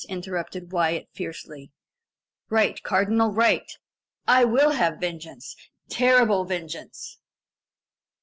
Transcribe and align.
interrupted 0.09 0.71
Wyat 0.71 1.09
fiercely. 1.13 1.69
"Right, 2.49 2.81
cardinal 2.81 3.29
right. 3.31 3.71
I 4.27 4.45
will 4.45 4.71
have 4.71 4.99
vengeance 4.99 5.55
terrible 5.89 6.43
vengeance!" 6.43 7.19